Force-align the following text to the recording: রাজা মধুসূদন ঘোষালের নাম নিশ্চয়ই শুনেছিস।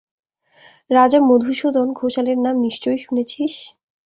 রাজা 0.89 1.19
মধুসূদন 1.21 1.87
ঘোষালের 1.93 2.37
নাম 2.37 2.55
নিশ্চয়ই 2.57 2.99
শুনেছিস। 2.99 3.53